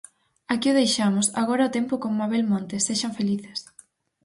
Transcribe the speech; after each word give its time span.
Aquí 0.53 0.67
o 0.71 0.77
deixamos, 0.79 1.27
agora 1.41 1.69
o 1.69 1.73
tempo 1.77 1.93
con 2.03 2.11
Mabel 2.19 2.43
Montes, 2.51 2.85
sexan 2.87 3.13
felices. 3.19 3.59